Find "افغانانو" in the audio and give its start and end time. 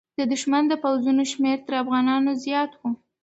1.83-2.31